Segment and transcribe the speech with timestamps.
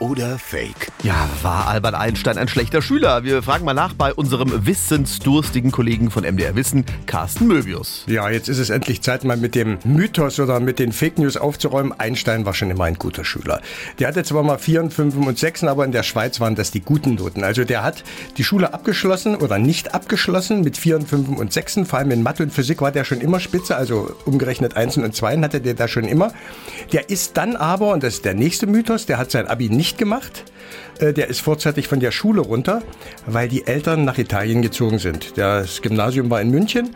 [0.00, 0.88] oder Fake?
[1.02, 3.22] Ja, war Albert Einstein ein schlechter Schüler?
[3.22, 8.04] Wir fragen mal nach bei unserem wissensdurstigen Kollegen von MDR Wissen, Carsten Möbius.
[8.06, 11.36] Ja, jetzt ist es endlich Zeit, mal mit dem Mythos oder mit den Fake News
[11.36, 11.92] aufzuräumen.
[11.98, 13.60] Einstein war schon immer ein guter Schüler.
[13.98, 16.80] Der hatte zwar mal Vieren, Fünfen und Sechsen, aber in der Schweiz waren das die
[16.80, 17.44] guten Noten.
[17.44, 18.02] Also der hat
[18.38, 21.84] die Schule abgeschlossen oder nicht abgeschlossen mit Vieren, Fünfen und Sechsen.
[21.84, 25.14] Vor allem in Mathe und Physik war der schon immer spitze, also umgerechnet Einsen und
[25.14, 26.32] Zweien hatte der da schon immer.
[26.92, 29.89] Der ist dann aber, und das ist der nächste Mythos, der hat sein Abi nicht
[29.96, 30.44] gemacht.
[30.98, 32.82] Äh, Der ist vorzeitig von der Schule runter,
[33.26, 35.36] weil die Eltern nach Italien gezogen sind.
[35.38, 36.94] Das Gymnasium war in München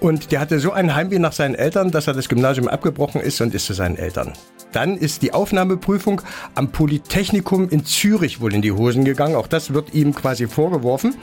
[0.00, 3.40] und der hatte so ein Heimweh nach seinen Eltern, dass er das Gymnasium abgebrochen ist
[3.40, 4.32] und ist zu seinen Eltern.
[4.72, 6.20] Dann ist die Aufnahmeprüfung
[6.54, 9.34] am Polytechnikum in Zürich wohl in die Hosen gegangen.
[9.34, 11.14] Auch das wird ihm quasi vorgeworfen.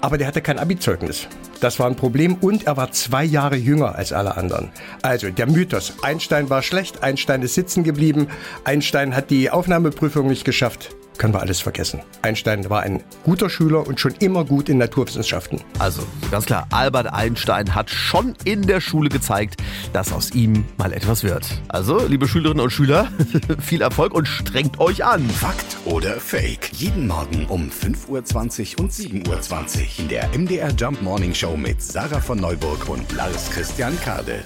[0.00, 1.28] Aber der hatte kein Abi-Zeugnis.
[1.60, 4.70] Das war ein Problem und er war zwei Jahre jünger als alle anderen.
[5.02, 8.28] Also der Mythos, Einstein war schlecht, Einstein ist sitzen geblieben,
[8.64, 10.94] Einstein hat die Aufnahmeprüfung nicht geschafft.
[11.22, 12.00] Können wir alles vergessen.
[12.22, 15.60] Einstein war ein guter Schüler und schon immer gut in Naturwissenschaften.
[15.78, 20.92] Also, ganz klar, Albert Einstein hat schon in der Schule gezeigt, dass aus ihm mal
[20.92, 21.46] etwas wird.
[21.68, 23.06] Also, liebe Schülerinnen und Schüler,
[23.60, 25.30] viel Erfolg und strengt euch an.
[25.30, 26.72] Fakt oder Fake?
[26.72, 31.80] Jeden Morgen um 5.20 Uhr und 7.20 Uhr in der MDR Jump Morning Show mit
[31.80, 34.42] Sarah von Neuburg und Lars Christian Kade.